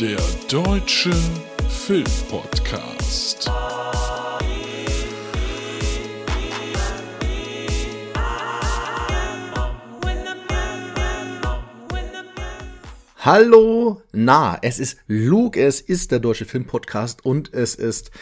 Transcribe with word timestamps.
Der 0.00 0.20
Deutsche 0.48 1.10
Filmpodcast. 1.68 3.50
Hallo, 13.16 14.02
na, 14.12 14.58
es 14.62 14.78
ist 14.78 14.98
Luke, 15.08 15.60
es 15.60 15.80
ist 15.80 16.12
der 16.12 16.20
Deutsche 16.20 16.44
Filmpodcast 16.44 17.24
und 17.24 17.52
es 17.52 17.74
ist 17.74 18.12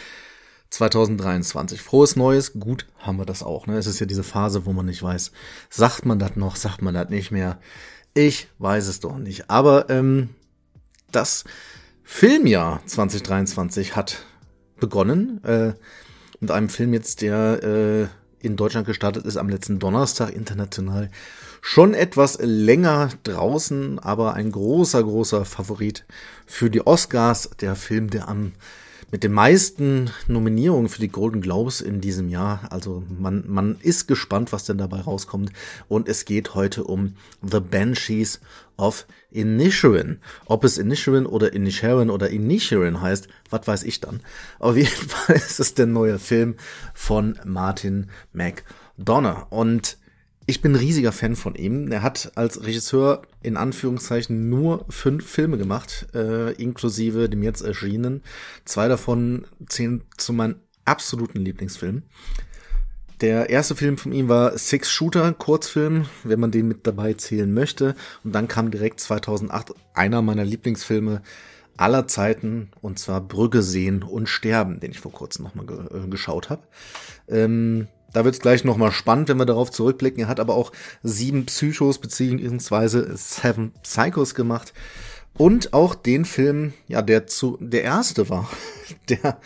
2023. 0.71 1.83
Frohes 1.83 2.17
Neues, 2.17 2.55
gut 2.55 2.87
haben 3.01 3.19
wir 3.19 3.27
das 3.27 3.43
auch. 3.43 3.67
Ne? 3.67 3.77
Es 3.77 3.87
ist 3.87 4.01
ja 4.01 4.07
diese 4.07 4.25
Phase, 4.25 4.65
wo 4.65 4.73
man 4.73 4.87
nicht 4.87 5.03
weiß, 5.03 5.31
sagt 5.69 6.07
man 6.07 6.19
das 6.19 6.37
noch, 6.37 6.57
sagt 6.57 6.81
man 6.81 6.95
das 6.95 7.11
nicht 7.11 7.33
mehr. 7.33 7.61
Ich 8.15 8.49
weiß 8.61 8.87
es 8.87 9.01
doch 9.01 9.19
nicht. 9.19 9.51
Aber 9.51 9.91
ähm, 9.91 10.31
das 11.11 11.45
Filmjahr 12.05 12.81
2023 12.87 13.97
hat 13.97 14.25
begonnen 14.79 15.43
äh, 15.45 15.73
mit 16.41 16.51
einem 16.51 16.69
Film 16.69 16.93
jetzt, 16.93 17.23
der 17.23 17.63
äh, 17.63 18.07
in 18.45 18.57
Deutschland 18.57 18.87
gestartet 18.87 19.25
ist 19.25 19.37
am 19.37 19.49
letzten 19.49 19.79
Donnerstag 19.79 20.33
international. 20.33 21.11
Schon 21.61 21.95
etwas 21.95 22.39
länger 22.41 23.09
draußen, 23.25 23.99
aber 23.99 24.35
ein 24.35 24.53
großer, 24.53 25.03
großer 25.03 25.45
Favorit 25.45 26.05
für 26.47 26.71
die 26.71 26.87
Oscars. 26.87 27.51
Der 27.61 27.75
Film, 27.75 28.11
der 28.11 28.29
am 28.29 28.53
mit 29.11 29.23
den 29.23 29.33
meisten 29.33 30.11
Nominierungen 30.27 30.89
für 30.89 31.01
die 31.01 31.09
Golden 31.09 31.41
Globes 31.41 31.81
in 31.81 32.01
diesem 32.01 32.29
Jahr. 32.29 32.69
Also 32.71 33.05
man, 33.09 33.45
man 33.47 33.77
ist 33.81 34.09
gespannt, 34.09 34.53
was 34.53 34.65
denn 34.65 34.79
dabei 34.79 35.01
rauskommt. 35.01 35.53
Und 35.89 36.09
es 36.09 36.25
geht 36.25 36.55
heute 36.55 36.85
um 36.85 37.15
The 37.43 37.61
Banshees 37.61 38.41
of 38.77 39.07
Inisherin. 39.31 40.19
Ob 40.47 40.65
es 40.65 40.77
Inisherin 40.77 41.27
oder 41.27 41.53
Inisherin 41.53 42.11
oder 42.11 42.31
Inisherin 42.31 43.01
heißt, 43.01 43.29
was 43.51 43.67
weiß 43.67 43.83
ich 43.85 44.01
dann. 44.01 44.21
Auf 44.59 44.77
jeden 44.77 44.89
Fall 45.09 45.37
ist 45.37 45.61
es 45.61 45.75
der 45.75 45.87
neue 45.87 46.19
Film 46.19 46.57
von 46.93 47.39
Martin 47.45 48.11
McDonough. 48.33 49.47
Und 49.51 49.99
ich 50.47 50.63
bin 50.63 50.73
ein 50.73 50.77
riesiger 50.77 51.13
Fan 51.13 51.35
von 51.35 51.57
ihm. 51.57 51.91
Er 51.91 52.03
hat 52.03 52.33
als 52.37 52.65
Regisseur 52.65 53.23
in 53.43 53.57
Anführungszeichen 53.57 54.49
nur 54.49 54.87
fünf 54.89 55.29
Filme 55.29 55.59
gemacht, 55.59 56.07
äh, 56.15 56.53
inklusive 56.53 57.29
dem 57.29 57.43
jetzt 57.43 57.63
erschienenen. 57.63 58.23
Zwei 58.65 58.87
davon 58.87 59.47
zählen 59.69 60.03
zu 60.17 60.33
meinen 60.33 60.61
absoluten 60.85 61.41
Lieblingsfilmen. 61.41 62.05
Der 63.21 63.51
erste 63.51 63.75
Film 63.75 63.99
von 63.99 64.13
ihm 64.13 64.29
war 64.29 64.57
Six 64.57 64.91
Shooter, 64.91 65.33
Kurzfilm, 65.33 66.05
wenn 66.23 66.39
man 66.39 66.51
den 66.51 66.69
mit 66.69 66.87
dabei 66.87 67.15
zählen 67.15 67.53
möchte. 67.53 67.97
Und 68.23 68.33
dann 68.33 68.47
kam 68.47 68.71
direkt 68.71 69.01
2008 69.01 69.75
einer 69.95 70.23
meiner 70.23 70.45
Lieblingsfilme 70.45 71.23
aller 71.77 72.07
Zeiten, 72.07 72.71
und 72.81 72.99
zwar 72.99 73.21
Brügge 73.21 73.63
sehen 73.63 74.03
und 74.03 74.29
sterben, 74.29 74.81
den 74.81 74.93
ich 74.93 75.01
vor 75.01 75.13
kurzem 75.13 75.45
nochmal 75.45 75.67
ge 75.67 75.77
äh, 75.77 76.09
geschaut 76.09 76.51
habe. 76.51 76.63
Ähm, 77.29 77.89
da 78.13 78.25
wird 78.25 78.35
es 78.35 78.41
gleich 78.41 78.65
nochmal 78.65 78.93
spannend, 78.93 79.29
wenn 79.29 79.39
wir 79.39 79.47
darauf 79.47 79.71
zurückblicken. 79.71 80.25
Er 80.25 80.29
hat 80.29 80.41
aber 80.41 80.55
auch 80.55 80.73
sieben 81.03 81.47
Psychos 81.47 81.99
beziehungsweise 81.99 83.17
Seven 83.17 83.73
Psychos 83.83 84.35
gemacht. 84.35 84.73
Und 85.37 85.75
auch 85.75 85.95
den 85.95 86.25
Film, 86.25 86.73
ja, 86.89 87.03
der 87.03 87.27
zu, 87.27 87.59
der 87.61 87.83
erste 87.83 88.31
war, 88.31 88.49
der 89.09 89.39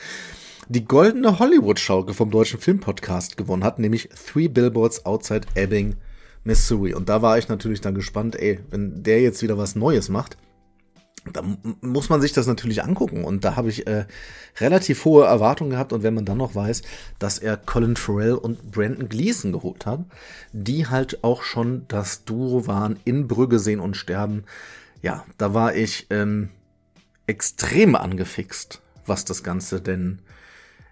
die 0.68 0.84
goldene 0.84 1.40
Hollywood-Schaukel 1.40 2.14
vom 2.14 2.30
Deutschen 2.30 2.60
Filmpodcast 2.60 3.36
gewonnen 3.36 3.64
hat, 3.64 3.80
nämlich 3.80 4.08
Three 4.10 4.46
Billboards 4.46 5.04
Outside 5.04 5.48
Ebbing, 5.56 5.96
Missouri. 6.44 6.94
Und 6.94 7.08
da 7.08 7.22
war 7.22 7.38
ich 7.38 7.48
natürlich 7.48 7.80
dann 7.80 7.96
gespannt, 7.96 8.36
ey, 8.36 8.60
wenn 8.70 9.02
der 9.02 9.20
jetzt 9.20 9.42
wieder 9.42 9.58
was 9.58 9.74
Neues 9.74 10.08
macht, 10.08 10.36
da 11.32 11.42
muss 11.80 12.08
man 12.08 12.20
sich 12.20 12.32
das 12.32 12.46
natürlich 12.46 12.82
angucken. 12.82 13.24
Und 13.24 13.44
da 13.44 13.56
habe 13.56 13.68
ich 13.68 13.86
äh, 13.86 14.06
relativ 14.58 15.04
hohe 15.04 15.26
Erwartungen 15.26 15.70
gehabt. 15.70 15.92
Und 15.92 16.02
wenn 16.02 16.14
man 16.14 16.24
dann 16.24 16.38
noch 16.38 16.54
weiß, 16.54 16.82
dass 17.18 17.38
er 17.38 17.56
Colin 17.56 17.96
Farrell 17.96 18.34
und 18.34 18.70
Brandon 18.70 19.08
Gleason 19.08 19.52
geholt 19.52 19.86
hat, 19.86 20.00
die 20.52 20.86
halt 20.86 21.22
auch 21.22 21.42
schon 21.42 21.84
das 21.88 22.24
Duo 22.24 22.66
waren 22.66 22.98
in 23.04 23.28
Brügge 23.28 23.58
sehen 23.58 23.80
und 23.80 23.96
sterben, 23.96 24.44
ja, 25.02 25.24
da 25.38 25.54
war 25.54 25.74
ich 25.74 26.06
ähm, 26.10 26.50
extrem 27.26 27.94
angefixt, 27.94 28.80
was 29.06 29.24
das 29.24 29.42
Ganze 29.42 29.80
denn, 29.80 30.20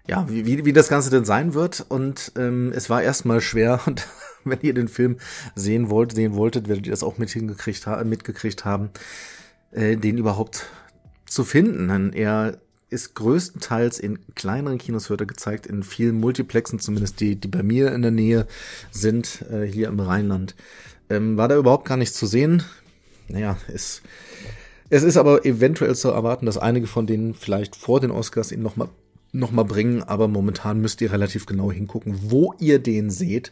ja, 0.07 0.25
wie, 0.29 0.65
wie 0.65 0.73
das 0.73 0.89
Ganze 0.89 1.09
denn 1.09 1.25
sein 1.25 1.53
wird. 1.53 1.85
Und 1.89 2.33
ähm, 2.37 2.71
es 2.75 2.89
war 2.89 3.01
erstmal 3.01 3.41
schwer. 3.41 3.81
Und 3.87 4.07
wenn 4.45 4.61
ihr 4.61 4.73
den 4.73 4.87
Film 4.87 5.17
sehen 5.55 5.89
wollt, 5.89 6.13
sehen 6.13 6.35
wolltet, 6.35 6.67
werdet 6.69 6.85
ihr 6.85 6.91
das 6.91 7.03
auch 7.03 7.17
mit 7.17 7.31
hingekriegt, 7.31 7.85
mitgekriegt 8.05 8.63
haben 8.63 8.91
äh, 9.71 9.95
den 9.97 10.17
überhaupt 10.17 10.67
zu 11.25 11.43
finden. 11.43 11.87
Denn 11.87 12.13
er 12.13 12.59
ist 12.89 13.15
größtenteils 13.15 13.99
in 13.99 14.19
kleineren 14.35 14.77
Kinos 14.77 15.09
wird 15.09 15.21
er 15.21 15.27
gezeigt, 15.27 15.67
in 15.67 15.83
vielen 15.83 16.19
Multiplexen, 16.19 16.79
zumindest 16.79 17.19
die, 17.19 17.35
die 17.35 17.47
bei 17.47 17.63
mir 17.63 17.93
in 17.93 18.01
der 18.01 18.11
Nähe 18.11 18.47
sind, 18.91 19.45
äh, 19.51 19.65
hier 19.65 19.87
im 19.87 19.99
Rheinland. 19.99 20.55
Ähm, 21.09 21.37
war 21.37 21.47
da 21.47 21.57
überhaupt 21.57 21.87
gar 21.87 21.97
nicht 21.97 22.13
zu 22.13 22.25
sehen. 22.25 22.63
Naja, 23.27 23.57
ist, 23.67 24.01
es 24.89 25.03
ist 25.03 25.17
aber 25.17 25.45
eventuell 25.45 25.95
zu 25.95 26.09
erwarten, 26.09 26.47
dass 26.47 26.57
einige 26.57 26.87
von 26.87 27.05
denen 27.05 27.35
vielleicht 27.35 27.75
vor 27.75 27.99
den 27.99 28.11
Oscars 28.11 28.51
ihn 28.51 28.63
nochmal 28.63 28.89
noch 29.31 29.51
mal 29.51 29.63
bringen, 29.63 30.01
aber 30.01 30.27
momentan 30.27 30.81
müsst 30.81 31.01
ihr 31.01 31.11
relativ 31.11 31.45
genau 31.45 31.71
hingucken, 31.71 32.17
wo 32.31 32.55
ihr 32.57 32.79
den 32.79 33.11
seht. 33.11 33.51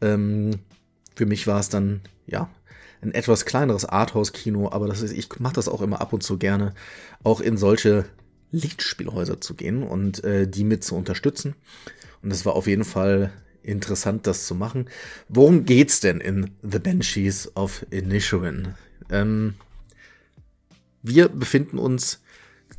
Ähm, 0.00 0.58
für 1.14 1.26
mich 1.26 1.46
war 1.46 1.60
es 1.60 1.68
dann, 1.68 2.00
ja, 2.26 2.48
ein 3.04 3.14
etwas 3.14 3.44
kleineres 3.44 3.84
Arthouse-Kino, 3.84 4.70
aber 4.70 4.86
das 4.86 5.02
ist, 5.02 5.12
ich 5.12 5.28
mache 5.38 5.54
das 5.54 5.68
auch 5.68 5.82
immer 5.82 6.00
ab 6.00 6.12
und 6.12 6.22
zu 6.22 6.38
gerne, 6.38 6.74
auch 7.22 7.40
in 7.40 7.56
solche 7.56 8.06
Lichtspielhäuser 8.50 9.40
zu 9.40 9.54
gehen 9.54 9.82
und 9.82 10.22
äh, 10.24 10.46
die 10.48 10.64
mit 10.64 10.84
zu 10.84 10.94
unterstützen. 10.94 11.54
Und 12.22 12.30
es 12.30 12.46
war 12.46 12.54
auf 12.54 12.66
jeden 12.66 12.84
Fall 12.84 13.32
interessant, 13.62 14.26
das 14.26 14.46
zu 14.46 14.54
machen. 14.54 14.88
Worum 15.28 15.64
geht's 15.64 16.00
denn 16.00 16.20
in 16.20 16.50
The 16.62 16.78
Banshees 16.78 17.54
of 17.56 17.84
Inisherin? 17.90 18.74
Ähm, 19.10 19.54
wir 21.02 21.28
befinden 21.28 21.78
uns 21.78 22.20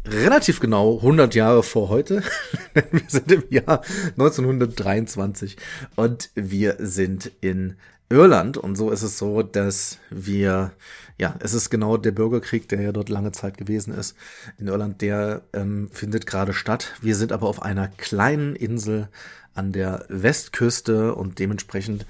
relativ 0.05 0.59
genau 0.59 0.97
100 0.97 1.35
Jahre 1.35 1.63
vor 1.63 1.89
heute. 1.89 2.23
wir 2.73 3.01
sind 3.07 3.31
im 3.31 3.43
Jahr 3.49 3.81
1923 4.11 5.57
und 5.95 6.29
wir 6.35 6.77
sind 6.79 7.31
in 7.41 7.75
Irland. 8.09 8.57
Und 8.57 8.75
so 8.75 8.91
ist 8.91 9.01
es 9.01 9.17
so, 9.17 9.41
dass 9.41 9.99
wir, 10.09 10.71
ja, 11.17 11.35
es 11.39 11.53
ist 11.53 11.69
genau 11.69 11.97
der 11.97 12.11
Bürgerkrieg, 12.11 12.69
der 12.69 12.81
ja 12.81 12.91
dort 12.91 13.09
lange 13.09 13.31
Zeit 13.31 13.57
gewesen 13.57 13.93
ist 13.93 14.16
in 14.57 14.67
Irland, 14.67 15.01
der 15.01 15.43
ähm, 15.53 15.89
findet 15.91 16.25
gerade 16.25 16.53
statt. 16.53 16.93
Wir 17.01 17.16
sind 17.16 17.31
aber 17.31 17.47
auf 17.47 17.61
einer 17.61 17.88
kleinen 17.88 18.55
Insel 18.55 19.09
an 19.53 19.71
der 19.71 20.05
Westküste 20.09 21.16
und 21.16 21.39
dementsprechend 21.39 22.05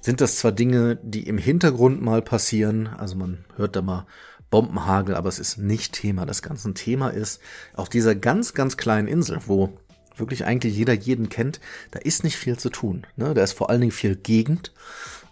sind 0.00 0.20
das 0.20 0.36
zwar 0.36 0.52
Dinge, 0.52 0.98
die 1.02 1.26
im 1.26 1.38
Hintergrund 1.38 2.00
mal 2.00 2.22
passieren, 2.22 2.86
also 2.86 3.16
man 3.16 3.44
hört 3.56 3.74
da 3.74 3.82
mal 3.82 4.06
Bombenhagel, 4.50 5.16
aber 5.16 5.28
es 5.28 5.40
ist 5.40 5.58
nicht 5.58 5.92
Thema. 5.92 6.24
Das 6.24 6.42
ganze 6.42 6.72
Thema 6.74 7.08
ist 7.08 7.40
auf 7.74 7.88
dieser 7.88 8.14
ganz, 8.14 8.54
ganz 8.54 8.76
kleinen 8.76 9.08
Insel, 9.08 9.40
wo 9.46 9.76
wirklich 10.16 10.44
eigentlich 10.44 10.76
jeder 10.76 10.94
jeden 10.94 11.28
kennt, 11.28 11.60
da 11.90 11.98
ist 11.98 12.24
nicht 12.24 12.36
viel 12.36 12.56
zu 12.56 12.70
tun. 12.70 13.06
Ne? 13.16 13.34
Da 13.34 13.42
ist 13.42 13.52
vor 13.52 13.68
allen 13.68 13.80
Dingen 13.80 13.92
viel 13.92 14.16
Gegend 14.16 14.72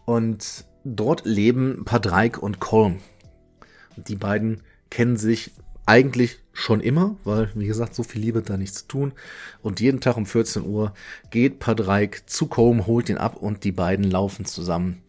und 0.05 0.65
dort 0.85 1.25
leben 1.25 1.85
Padreik 1.85 2.43
und 2.43 2.61
Colm. 2.61 3.01
Die 3.97 4.17
beiden 4.17 4.63
kennen 4.91 5.17
sich 5.17 5.53
eigentlich 5.87 6.39
schon 6.53 6.81
immer, 6.81 7.17
weil, 7.25 7.51
wie 7.55 7.67
gesagt, 7.67 7.95
so 7.95 8.03
viel 8.03 8.23
Liebe 8.23 8.43
da 8.43 8.57
nichts 8.57 8.81
zu 8.81 8.89
tun. 8.89 9.13
Und 9.63 9.81
jeden 9.81 10.01
Tag 10.01 10.17
um 10.17 10.27
14 10.27 10.65
Uhr 10.65 10.95
geht 11.31 11.59
Padreik 11.59 12.29
zu 12.29 12.47
Colm, 12.47 12.87
holt 12.87 13.09
ihn 13.09 13.19
ab 13.19 13.37
und 13.37 13.65
die 13.65 13.73
beiden 13.73 14.11
laufen 14.11 14.45
zusammen 14.45 15.03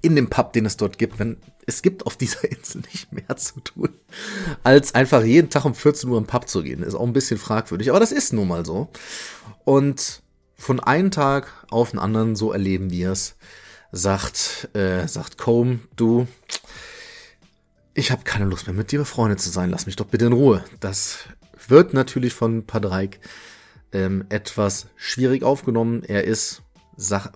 in 0.00 0.16
dem 0.16 0.30
Pub, 0.30 0.52
den 0.54 0.64
es 0.64 0.78
dort 0.78 0.98
gibt. 0.98 1.18
Wenn, 1.18 1.36
es 1.66 1.82
gibt 1.82 2.06
auf 2.06 2.16
dieser 2.18 2.50
Insel 2.50 2.82
nicht 2.92 3.12
mehr 3.12 3.36
zu 3.36 3.60
tun, 3.60 3.90
als 4.62 4.94
einfach 4.94 5.22
jeden 5.22 5.50
Tag 5.50 5.64
um 5.64 5.74
14 5.74 6.08
Uhr 6.08 6.18
im 6.18 6.26
Pub 6.26 6.48
zu 6.48 6.62
gehen. 6.62 6.82
Ist 6.82 6.94
auch 6.94 7.06
ein 7.06 7.12
bisschen 7.12 7.38
fragwürdig, 7.38 7.90
aber 7.90 8.00
das 8.00 8.12
ist 8.12 8.32
nun 8.32 8.48
mal 8.48 8.64
so. 8.64 8.88
Und 9.64 10.22
von 10.56 10.80
einem 10.80 11.10
Tag 11.10 11.66
auf 11.70 11.90
den 11.90 11.98
anderen, 11.98 12.36
so 12.36 12.52
erleben 12.52 12.90
wir 12.90 13.10
es, 13.10 13.36
sagt, 13.92 14.70
äh, 14.74 15.06
sagt 15.06 15.38
Combe, 15.38 15.80
du, 15.96 16.26
ich 17.94 18.10
habe 18.10 18.24
keine 18.24 18.46
Lust 18.46 18.66
mehr 18.66 18.74
mit 18.74 18.90
dir 18.90 18.98
befreundet 18.98 19.40
zu 19.40 19.50
sein, 19.50 19.70
lass 19.70 19.86
mich 19.86 19.96
doch 19.96 20.06
bitte 20.06 20.24
in 20.26 20.32
Ruhe. 20.32 20.64
Das 20.80 21.20
wird 21.68 21.94
natürlich 21.94 22.32
von 22.32 22.66
Padreik 22.66 23.20
ähm, 23.92 24.24
etwas 24.30 24.86
schwierig 24.96 25.42
aufgenommen. 25.42 26.02
Er 26.02 26.24
ist 26.24 26.62
Sach 26.96 27.32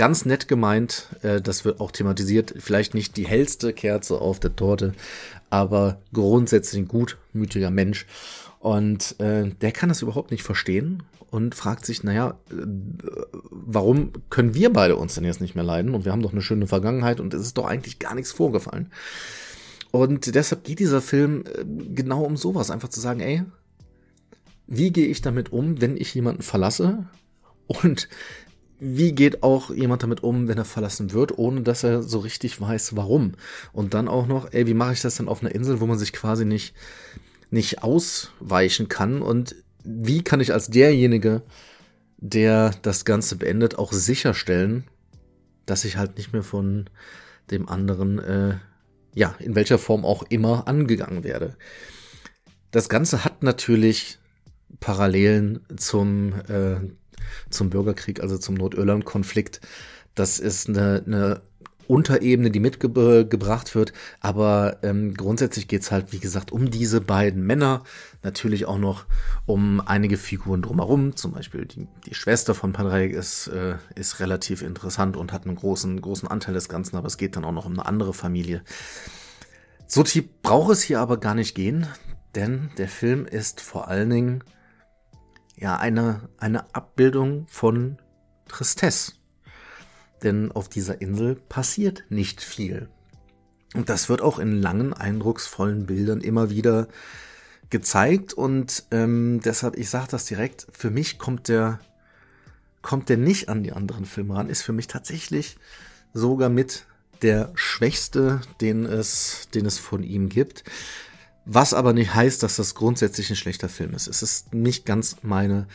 ganz 0.00 0.24
nett 0.24 0.48
gemeint, 0.48 1.08
äh, 1.20 1.42
das 1.42 1.66
wird 1.66 1.78
auch 1.78 1.90
thematisiert, 1.90 2.54
vielleicht 2.56 2.94
nicht 2.94 3.18
die 3.18 3.26
hellste 3.26 3.74
Kerze 3.74 4.18
auf 4.18 4.40
der 4.40 4.56
Torte, 4.56 4.94
aber 5.50 6.00
grundsätzlich 6.14 6.80
ein 6.80 6.88
gutmütiger 6.88 7.70
Mensch. 7.70 8.06
Und 8.60 9.20
äh, 9.20 9.50
der 9.60 9.72
kann 9.72 9.90
das 9.90 10.00
überhaupt 10.00 10.30
nicht 10.30 10.42
verstehen 10.42 11.02
und 11.30 11.54
fragt 11.54 11.84
sich, 11.84 12.02
naja, 12.02 12.38
äh, 12.50 12.54
warum 13.50 14.12
können 14.30 14.54
wir 14.54 14.72
beide 14.72 14.96
uns 14.96 15.16
denn 15.16 15.24
jetzt 15.24 15.42
nicht 15.42 15.54
mehr 15.54 15.64
leiden? 15.64 15.94
Und 15.94 16.06
wir 16.06 16.12
haben 16.12 16.22
doch 16.22 16.32
eine 16.32 16.40
schöne 16.40 16.66
Vergangenheit 16.66 17.20
und 17.20 17.34
es 17.34 17.42
ist 17.42 17.58
doch 17.58 17.66
eigentlich 17.66 17.98
gar 17.98 18.14
nichts 18.14 18.32
vorgefallen. 18.32 18.90
Und 19.90 20.34
deshalb 20.34 20.64
geht 20.64 20.78
dieser 20.78 21.02
Film 21.02 21.44
äh, 21.44 21.62
genau 21.94 22.22
um 22.22 22.38
sowas, 22.38 22.70
einfach 22.70 22.88
zu 22.88 23.00
sagen, 23.00 23.20
ey, 23.20 23.42
wie 24.66 24.92
gehe 24.92 25.08
ich 25.08 25.20
damit 25.20 25.52
um, 25.52 25.82
wenn 25.82 25.98
ich 25.98 26.14
jemanden 26.14 26.40
verlasse? 26.40 27.04
Und 27.66 28.08
wie 28.80 29.12
geht 29.12 29.42
auch 29.42 29.70
jemand 29.70 30.02
damit 30.02 30.22
um, 30.22 30.48
wenn 30.48 30.58
er 30.58 30.64
verlassen 30.64 31.12
wird, 31.12 31.38
ohne 31.38 31.60
dass 31.60 31.84
er 31.84 32.02
so 32.02 32.18
richtig 32.18 32.60
weiß, 32.60 32.96
warum? 32.96 33.32
Und 33.72 33.94
dann 33.94 34.08
auch 34.08 34.26
noch, 34.26 34.52
ey, 34.52 34.66
wie 34.66 34.74
mache 34.74 34.94
ich 34.94 35.02
das 35.02 35.16
dann 35.16 35.28
auf 35.28 35.42
einer 35.42 35.54
Insel, 35.54 35.80
wo 35.80 35.86
man 35.86 35.98
sich 35.98 36.12
quasi 36.12 36.44
nicht, 36.44 36.74
nicht 37.50 37.82
ausweichen 37.82 38.88
kann? 38.88 39.20
Und 39.20 39.54
wie 39.84 40.22
kann 40.22 40.40
ich 40.40 40.52
als 40.52 40.68
derjenige, 40.68 41.42
der 42.16 42.74
das 42.82 43.04
Ganze 43.04 43.36
beendet, 43.36 43.78
auch 43.78 43.92
sicherstellen, 43.92 44.84
dass 45.66 45.84
ich 45.84 45.96
halt 45.96 46.16
nicht 46.16 46.32
mehr 46.32 46.42
von 46.42 46.88
dem 47.50 47.68
anderen, 47.68 48.18
äh, 48.18 48.54
ja, 49.14 49.34
in 49.38 49.54
welcher 49.54 49.78
Form 49.78 50.04
auch 50.04 50.22
immer 50.28 50.68
angegangen 50.68 51.22
werde. 51.24 51.56
Das 52.70 52.88
Ganze 52.88 53.24
hat 53.24 53.42
natürlich 53.42 54.18
Parallelen 54.78 55.60
zum, 55.76 56.34
äh, 56.48 56.76
zum 57.50 57.70
Bürgerkrieg, 57.70 58.20
also 58.20 58.38
zum 58.38 58.54
Nordirland-Konflikt. 58.54 59.60
Das 60.14 60.38
ist 60.38 60.68
eine, 60.68 61.02
eine 61.06 61.42
Unterebene, 61.90 62.52
die 62.52 62.60
mitgebracht 62.60 63.74
wird. 63.74 63.92
Aber 64.20 64.78
ähm, 64.82 65.14
grundsätzlich 65.14 65.66
geht's 65.66 65.90
halt, 65.90 66.12
wie 66.12 66.20
gesagt, 66.20 66.52
um 66.52 66.70
diese 66.70 67.00
beiden 67.00 67.44
Männer. 67.44 67.82
Natürlich 68.22 68.66
auch 68.66 68.78
noch 68.78 69.06
um 69.44 69.80
einige 69.84 70.16
Figuren 70.16 70.62
drumherum. 70.62 71.16
Zum 71.16 71.32
Beispiel 71.32 71.66
die, 71.66 71.88
die 72.06 72.14
Schwester 72.14 72.54
von 72.54 72.72
Padraig 72.72 73.12
ist, 73.12 73.48
äh, 73.48 73.74
ist 73.96 74.20
relativ 74.20 74.62
interessant 74.62 75.16
und 75.16 75.32
hat 75.32 75.46
einen 75.46 75.56
großen, 75.56 76.00
großen 76.00 76.28
Anteil 76.28 76.54
des 76.54 76.68
Ganzen. 76.68 76.96
Aber 76.96 77.08
es 77.08 77.18
geht 77.18 77.34
dann 77.34 77.44
auch 77.44 77.52
noch 77.52 77.66
um 77.66 77.72
eine 77.72 77.86
andere 77.86 78.14
Familie. 78.14 78.62
So 79.88 80.04
tief 80.04 80.26
braucht 80.42 80.70
es 80.70 80.82
hier 80.82 81.00
aber 81.00 81.16
gar 81.16 81.34
nicht 81.34 81.56
gehen, 81.56 81.88
denn 82.36 82.70
der 82.78 82.88
Film 82.88 83.26
ist 83.26 83.60
vor 83.60 83.88
allen 83.88 84.10
Dingen 84.10 84.44
ja 85.60 85.76
eine, 85.76 86.28
eine 86.38 86.74
Abbildung 86.74 87.46
von 87.46 87.98
Tristesse 88.48 89.12
denn 90.22 90.52
auf 90.52 90.68
dieser 90.68 91.00
Insel 91.00 91.36
passiert 91.36 92.04
nicht 92.08 92.42
viel. 92.42 92.88
Und 93.74 93.88
das 93.88 94.08
wird 94.08 94.20
auch 94.20 94.38
in 94.38 94.60
langen, 94.60 94.92
eindrucksvollen 94.92 95.86
Bildern 95.86 96.20
immer 96.20 96.50
wieder 96.50 96.88
gezeigt 97.70 98.32
und 98.32 98.84
ähm, 98.90 99.40
deshalb, 99.44 99.76
ich 99.76 99.88
sage 99.88 100.08
das 100.10 100.24
direkt, 100.24 100.66
für 100.72 100.90
mich 100.90 101.18
kommt 101.18 101.46
der, 101.46 101.78
kommt 102.82 103.08
der 103.08 103.16
nicht 103.16 103.48
an 103.48 103.62
die 103.62 103.72
anderen 103.72 104.06
Filme 104.06 104.34
ran, 104.34 104.50
ist 104.50 104.62
für 104.62 104.72
mich 104.72 104.88
tatsächlich 104.88 105.56
sogar 106.12 106.48
mit 106.48 106.86
der 107.22 107.52
schwächste, 107.54 108.40
den 108.60 108.86
es, 108.86 109.48
den 109.54 109.66
es 109.66 109.78
von 109.78 110.02
ihm 110.02 110.28
gibt. 110.28 110.64
Was 111.52 111.74
aber 111.74 111.92
nicht 111.92 112.14
heißt, 112.14 112.44
dass 112.44 112.54
das 112.54 112.76
grundsätzlich 112.76 113.28
ein 113.28 113.34
schlechter 113.34 113.68
Film 113.68 113.92
ist. 113.94 114.06
Es 114.06 114.22
ist 114.22 114.54
nicht 114.54 114.86
ganz 114.86 115.16
meine 115.22 115.66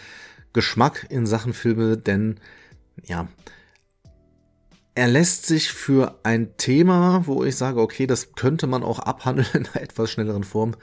Geschmack 0.54 1.06
in 1.10 1.26
Sachen 1.26 1.52
Filme, 1.52 1.98
denn 1.98 2.40
ja, 3.04 3.28
er 4.94 5.08
lässt 5.10 5.48
sich 5.48 5.74
für 5.74 6.18
ein 6.24 6.56
Thema, 6.56 7.28
wo 7.28 7.44
ich 7.44 7.58
sage, 7.58 7.82
okay, 7.82 8.08
das 8.08 8.36
könnte 8.36 8.68
man 8.68 8.84
auch 8.86 9.00
abhandeln 9.00 9.50
in 9.54 9.66
einer 9.66 9.82
etwas 9.82 10.10
schnelleren 10.12 10.46
Form, 10.46 10.78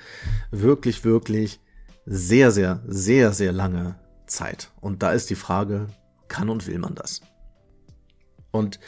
wirklich, 0.50 1.06
wirklich 1.06 1.60
sehr, 2.04 2.50
sehr, 2.50 2.82
sehr, 2.86 3.32
sehr 3.32 3.52
lange 3.52 3.98
Zeit. 4.26 4.72
Und 4.82 5.02
da 5.02 5.12
ist 5.12 5.30
die 5.30 5.36
Frage, 5.36 5.86
kann 6.28 6.50
und 6.50 6.66
will 6.66 6.78
man 6.78 6.94
das? 6.94 7.22
Und 8.50 8.78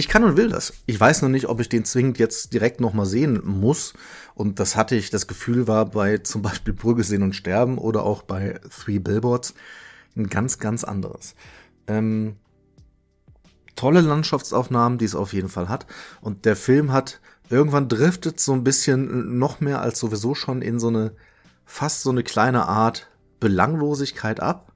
ich 0.00 0.08
kann 0.08 0.24
und 0.24 0.36
will 0.36 0.48
das. 0.48 0.72
Ich 0.86 0.98
weiß 0.98 1.22
noch 1.22 1.28
nicht, 1.28 1.48
ob 1.48 1.60
ich 1.60 1.68
den 1.68 1.84
zwingend 1.84 2.18
jetzt 2.18 2.52
direkt 2.52 2.80
nochmal 2.80 3.06
sehen 3.06 3.40
muss. 3.44 3.92
Und 4.34 4.58
das 4.58 4.74
hatte 4.74 4.96
ich, 4.96 5.10
das 5.10 5.26
Gefühl 5.26 5.68
war 5.68 5.86
bei 5.86 6.18
zum 6.22 6.42
Beispiel 6.42 6.74
Brügge 6.74 7.04
sehen 7.04 7.22
und 7.22 7.36
sterben 7.36 7.78
oder 7.78 8.02
auch 8.02 8.22
bei 8.22 8.58
Three 8.70 8.98
Billboards 8.98 9.54
ein 10.16 10.28
ganz, 10.28 10.58
ganz 10.58 10.82
anderes. 10.82 11.34
Ähm, 11.86 12.36
tolle 13.76 14.00
Landschaftsaufnahmen, 14.00 14.98
die 14.98 15.04
es 15.04 15.14
auf 15.14 15.32
jeden 15.32 15.48
Fall 15.48 15.68
hat. 15.68 15.86
Und 16.20 16.44
der 16.44 16.56
Film 16.56 16.92
hat 16.92 17.20
irgendwann 17.48 17.88
driftet 17.88 18.40
so 18.40 18.52
ein 18.52 18.64
bisschen 18.64 19.38
noch 19.38 19.60
mehr 19.60 19.80
als 19.80 19.98
sowieso 19.98 20.34
schon 20.34 20.62
in 20.62 20.78
so 20.78 20.88
eine 20.88 21.12
fast 21.64 22.02
so 22.02 22.10
eine 22.10 22.22
kleine 22.24 22.66
Art 22.66 23.08
Belanglosigkeit 23.38 24.40
ab. 24.40 24.69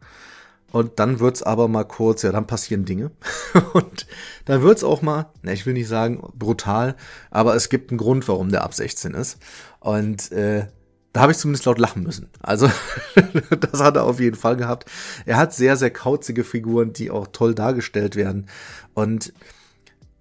Und 0.74 0.98
dann 0.98 1.20
wird's 1.20 1.44
aber 1.44 1.68
mal 1.68 1.84
kurz, 1.84 2.22
ja, 2.22 2.32
dann 2.32 2.48
passieren 2.48 2.84
Dinge. 2.84 3.12
Und 3.74 4.08
dann 4.44 4.62
wird's 4.62 4.82
auch 4.82 5.02
mal, 5.02 5.26
ne, 5.42 5.52
ich 5.52 5.66
will 5.66 5.72
nicht 5.72 5.86
sagen 5.86 6.20
brutal, 6.34 6.96
aber 7.30 7.54
es 7.54 7.68
gibt 7.68 7.92
einen 7.92 7.98
Grund, 7.98 8.26
warum 8.26 8.50
der 8.50 8.64
ab 8.64 8.74
16 8.74 9.14
ist. 9.14 9.38
Und 9.78 10.32
äh, 10.32 10.66
da 11.12 11.20
habe 11.20 11.30
ich 11.30 11.38
zumindest 11.38 11.66
laut 11.66 11.78
lachen 11.78 12.02
müssen. 12.02 12.28
Also 12.40 12.68
das 13.60 13.80
hat 13.80 13.94
er 13.94 14.02
auf 14.02 14.18
jeden 14.18 14.34
Fall 14.34 14.56
gehabt. 14.56 14.90
Er 15.26 15.36
hat 15.36 15.54
sehr, 15.54 15.76
sehr 15.76 15.92
kauzige 15.92 16.42
Figuren, 16.42 16.92
die 16.92 17.12
auch 17.12 17.28
toll 17.28 17.54
dargestellt 17.54 18.16
werden. 18.16 18.46
Und 18.94 19.32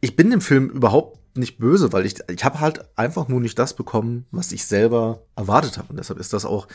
ich 0.01 0.15
bin 0.15 0.29
dem 0.29 0.41
Film 0.41 0.69
überhaupt 0.69 1.35
nicht 1.35 1.57
böse, 1.57 1.93
weil 1.93 2.05
ich, 2.05 2.17
ich 2.29 2.45
habe 2.45 2.59
halt 2.59 2.95
einfach 2.95 3.27
nur 3.27 3.41
nicht 3.41 3.57
das 3.57 3.75
bekommen, 3.75 4.27
was 4.29 4.51
ich 4.51 4.67
selber 4.67 5.23
erwartet 5.35 5.79
habe. 5.79 5.87
Und 5.89 5.97
deshalb 5.97 6.19
ist 6.19 6.31
das 6.31 6.45
auch 6.45 6.67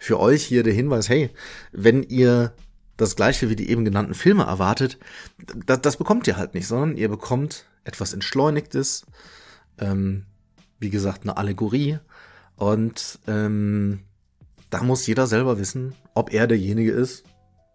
für 0.00 0.18
euch 0.18 0.44
hier 0.44 0.64
der 0.64 0.72
Hinweis, 0.72 1.08
hey, 1.08 1.30
wenn 1.70 2.02
ihr 2.02 2.54
das 3.00 3.16
gleiche 3.16 3.48
wie 3.50 3.56
die 3.56 3.70
eben 3.70 3.84
genannten 3.84 4.14
Filme 4.14 4.44
erwartet, 4.44 4.98
das, 5.66 5.80
das 5.80 5.96
bekommt 5.96 6.26
ihr 6.26 6.36
halt 6.36 6.54
nicht, 6.54 6.66
sondern 6.66 6.96
ihr 6.96 7.08
bekommt 7.08 7.66
etwas 7.84 8.12
Entschleunigtes, 8.12 9.06
ähm, 9.78 10.26
wie 10.78 10.90
gesagt, 10.90 11.22
eine 11.22 11.36
Allegorie, 11.36 11.98
und 12.60 13.18
ähm, 13.26 14.00
da 14.68 14.82
muss 14.82 15.06
jeder 15.06 15.26
selber 15.26 15.58
wissen, 15.58 15.94
ob 16.12 16.30
er 16.30 16.46
derjenige 16.46 16.92
ist, 16.92 17.24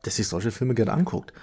der 0.06 0.12
sich 0.12 0.27
solche 0.27 0.51
Filme 0.51 0.75
gerne 0.75 0.94
anguckt. 0.94 1.33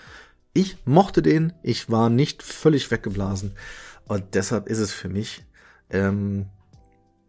Ich 0.54 0.76
mochte 0.84 1.22
den, 1.22 1.52
ich 1.64 1.90
war 1.90 2.08
nicht 2.08 2.44
völlig 2.44 2.88
weggeblasen. 2.92 3.56
Und 4.04 4.34
deshalb 4.34 4.68
ist 4.68 4.78
es 4.78 4.92
für 4.92 5.08
mich 5.08 5.42
ähm, 5.90 6.46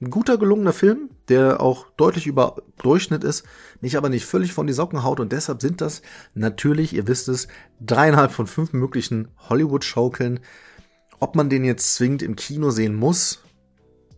ein 0.04 0.10
guter, 0.10 0.38
gelungener 0.38 0.74
Film, 0.74 1.10
der 1.30 1.62
auch 1.62 1.88
deutlich 1.98 2.28
über 2.28 2.58
Durchschnitt 2.78 3.24
ist, 3.24 3.46
mich 3.82 3.98
aber 3.98 4.10
nicht 4.10 4.26
völlig 4.26 4.54
von 4.54 4.68
die 4.68 4.74
Socken 4.74 5.04
haut. 5.04 5.20
Und 5.20 5.32
deshalb 5.32 5.62
sind 5.62 5.82
das 5.82 6.02
natürlich, 6.34 6.94
ihr 6.94 7.08
wisst 7.08 7.28
es, 7.28 7.48
dreieinhalb 7.80 8.32
von 8.32 8.48
fünf 8.48 8.74
möglichen 8.74 9.30
Hollywood-Schaukeln. 9.50 10.40
Ob 11.20 11.36
man 11.36 11.50
den 11.50 11.64
jetzt 11.64 11.96
zwingend 11.96 12.22
im 12.22 12.36
Kino 12.36 12.70
sehen 12.70 12.96
muss, 12.96 13.40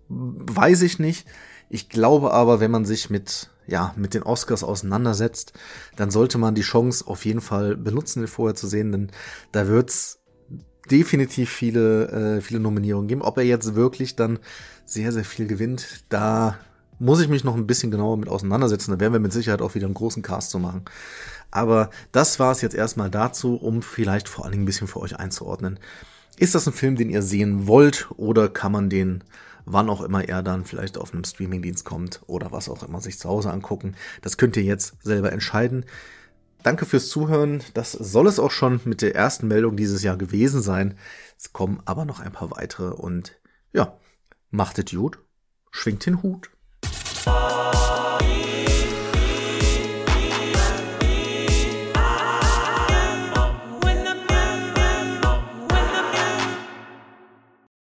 weiß 0.10 0.82
ich 0.82 1.00
nicht. 1.00 1.28
Ich 1.70 1.90
glaube 1.90 2.32
aber, 2.32 2.60
wenn 2.60 2.72
man 2.72 2.86
sich 2.86 3.10
mit, 3.10 3.50
ja, 3.68 3.94
mit 3.96 4.14
den 4.14 4.24
Oscars 4.24 4.63
auseinandersetzt, 4.63 5.54
dann 5.96 6.12
sollte 6.12 6.38
man 6.38 6.56
die 6.56 6.62
Chance 6.62 7.06
auf 7.08 7.25
jeden 7.25 7.42
Fall 7.42 7.75
benutzen, 7.75 8.22
den 8.22 8.27
vorher 8.27 8.56
zu 8.56 8.68
sehen, 8.68 8.92
denn 8.92 9.12
da 9.51 9.68
wird's 9.68 10.20
definitiv 10.92 11.50
viele, 11.50 12.38
äh, 12.38 12.42
viele 12.42 12.60
Nominierungen 12.60 13.08
geben. 13.08 13.22
Ob 13.22 13.38
er 13.38 13.44
jetzt 13.44 13.75
wirklich 13.75 14.15
dann 14.15 14.39
sehr, 14.86 15.12
sehr 15.12 15.25
viel 15.25 15.48
gewinnt, 15.48 16.06
da 16.10 16.58
muss 17.00 17.22
ich 17.22 17.27
mich 17.27 17.44
noch 17.44 17.56
ein 17.56 17.68
bisschen 17.68 17.92
genauer 17.92 18.18
mit 18.18 18.30
auseinandersetzen. 18.30 18.92
Da 18.92 19.00
werden 19.00 19.13
wir 19.13 19.20
mit 19.20 19.34
Sicherheit 19.34 19.62
auch 19.62 19.75
wieder 19.75 19.86
einen 19.86 19.94
großen 19.94 20.24
Cast 20.24 20.51
zu 20.51 20.60
machen. 20.60 20.84
Aber 21.51 21.89
das 22.12 22.39
war 22.39 22.51
es 22.51 22.62
jetzt 22.62 22.75
erstmal 22.75 23.10
dazu, 23.10 23.56
um 23.56 23.82
vielleicht 23.82 24.30
vor 24.30 24.46
allen 24.46 24.54
Dingen 24.54 24.63
ein 24.63 24.68
bisschen 24.68 24.88
für 24.88 25.00
euch 25.00 25.18
einzuordnen. 25.18 25.80
Ist 26.38 26.56
das 26.56 26.68
ein 26.68 26.74
Film, 26.74 26.96
den 26.96 27.10
ihr 27.10 27.22
sehen 27.22 27.68
wollt 27.68 28.10
oder 28.18 28.50
kann 28.50 28.72
man 28.72 28.89
den 28.89 29.24
wann 29.65 29.89
auch 29.89 30.01
immer 30.01 30.27
er 30.27 30.44
dann 30.44 30.65
vielleicht 30.65 30.98
auf 30.98 31.13
einem 31.13 31.24
Streamingdienst 31.24 31.86
kommt 31.86 32.22
oder 32.27 32.51
was 32.51 32.70
auch 32.70 32.84
immer 32.84 33.01
sich 33.01 33.20
zu 33.20 33.27
Hause 33.30 33.51
angucken. 33.51 33.96
Das 34.22 34.38
könnt 34.38 34.56
ihr 34.58 34.63
jetzt 34.63 34.96
selber 35.04 35.32
entscheiden. 35.32 35.86
Danke 36.65 36.88
fürs 36.88 37.10
Zuhören. 37.10 37.62
Das 37.75 37.91
soll 37.91 38.25
es 38.25 38.39
auch 38.39 38.50
schon 38.50 38.81
mit 38.86 39.03
der 39.03 39.13
ersten 39.13 39.48
Meldung 39.48 39.77
dieses 39.77 40.01
Jahr 40.01 40.17
gewesen 40.17 40.63
sein. 40.63 40.98
Es 41.38 41.53
kommen 41.53 41.79
aber 41.86 42.05
noch 42.05 42.19
ein 42.19 42.31
paar 42.31 42.50
weitere 42.50 42.88
und 42.88 43.39
ja, 43.72 44.00
macht 44.50 44.79
es 44.79 44.89
gut, 44.89 45.19
schwingt 45.69 46.07
den 46.07 46.24
Hut. 46.24 46.50